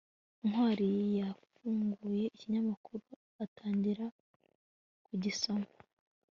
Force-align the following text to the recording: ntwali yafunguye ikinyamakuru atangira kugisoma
ntwali 0.47 0.87
yafunguye 1.19 2.23
ikinyamakuru 2.33 3.03
atangira 3.45 4.05
kugisoma 5.05 5.69